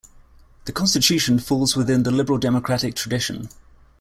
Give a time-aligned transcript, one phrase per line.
[0.65, 3.49] The constitution falls within the liberal democratic tradition.